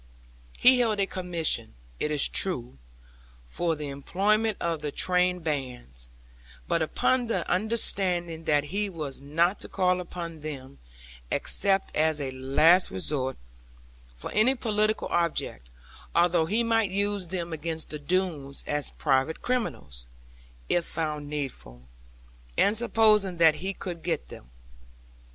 He 0.57 0.79
held 0.79 0.99
a 0.99 1.05
commission, 1.05 1.75
it 1.99 2.09
is 2.09 2.27
true, 2.27 2.79
for 3.45 3.75
the 3.75 3.89
employment 3.89 4.57
of 4.59 4.81
the 4.81 4.91
train 4.91 5.41
bands, 5.41 6.09
but 6.67 6.81
upon 6.81 7.27
the 7.27 7.47
understanding 7.47 8.45
that 8.45 8.63
he 8.73 8.89
was 8.89 9.21
not 9.21 9.59
to 9.59 9.69
call 9.69 10.01
upon 10.01 10.39
them 10.41 10.79
(except 11.31 11.95
as 11.95 12.19
a 12.19 12.31
last 12.31 12.89
resource), 12.89 13.35
for 14.15 14.31
any 14.31 14.55
political 14.55 15.07
object; 15.09 15.69
although 16.15 16.47
he 16.47 16.63
might 16.63 16.89
use 16.89 17.27
them 17.27 17.53
against 17.53 17.91
the 17.91 17.99
Doones 17.99 18.63
as 18.65 18.89
private 18.89 19.43
criminals, 19.43 20.07
if 20.67 20.83
found 20.83 21.29
needful; 21.29 21.83
and 22.57 22.75
supposing 22.75 23.37
that 23.37 23.53
he 23.61 23.71
could 23.71 24.01
get 24.01 24.29
them. 24.29 24.49